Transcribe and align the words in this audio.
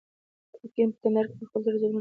ګرګین 0.59 0.89
په 0.93 0.97
کندهار 1.01 1.25
کې 1.29 1.35
پر 1.39 1.45
خلکو 1.49 1.57
ډېر 1.65 1.73
ظلمونه 1.81 1.87
کول. 1.87 1.89